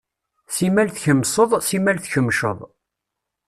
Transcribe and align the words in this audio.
Simmal 0.55 0.89
tkemmseḍ, 0.89 1.51
simmal 1.67 1.97
tkemmceḍ. 1.99 2.59